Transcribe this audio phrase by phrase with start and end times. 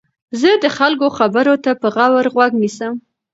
[0.39, 2.93] زه د خلکو خبرو ته په غور غوږ نیسم.